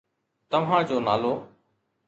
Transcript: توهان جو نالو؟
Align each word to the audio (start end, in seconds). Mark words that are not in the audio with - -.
توهان 0.49 0.81
جو 0.87 0.97
نالو؟ 1.07 1.33